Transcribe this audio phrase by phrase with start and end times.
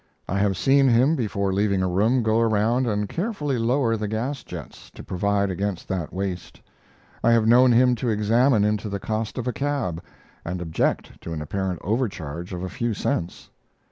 [0.27, 4.43] I have seen him, before leaving a room, go around and carefully lower the gas
[4.43, 6.59] jets, to provide against that waste.
[7.23, 10.01] I have known him to examine into the cost of a cab,
[10.43, 13.51] and object to an apparent overcharge of a few cents.